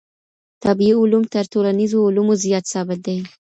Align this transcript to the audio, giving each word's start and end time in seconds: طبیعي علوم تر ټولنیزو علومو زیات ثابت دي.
طبیعي 0.63 0.95
علوم 1.03 1.23
تر 1.33 1.43
ټولنیزو 1.53 1.99
علومو 2.07 2.33
زیات 2.43 2.65
ثابت 2.73 2.99
دي. 3.05 3.17